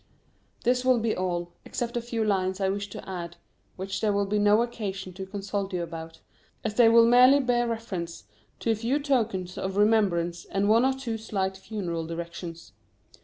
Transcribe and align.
This 0.63 0.83
will 0.83 0.97
be 0.97 1.15
all, 1.15 1.51
except 1.63 1.95
a 1.95 2.01
few 2.01 2.23
lines 2.23 2.59
I 2.59 2.69
wish 2.69 2.89
to 2.89 3.07
add 3.07 3.37
which 3.75 4.01
there 4.01 4.11
will 4.11 4.25
be 4.25 4.39
no 4.39 4.63
occasion 4.63 5.13
to 5.13 5.27
consult 5.27 5.73
you 5.73 5.83
about, 5.83 6.21
as 6.63 6.73
they 6.73 6.89
will 6.89 7.05
merely 7.05 7.39
bear 7.39 7.67
reference 7.67 8.23
to 8.61 8.71
a 8.71 8.75
few 8.75 8.97
tokens 8.99 9.59
of 9.59 9.77
remembrance 9.77 10.45
and 10.45 10.67
one 10.67 10.85
or 10.85 10.93
two 10.93 11.19
slight 11.19 11.55
funeral 11.55 12.07
directions. 12.07 12.71